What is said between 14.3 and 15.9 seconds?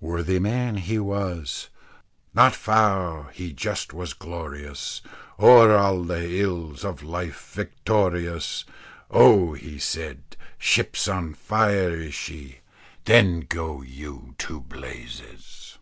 to blazes."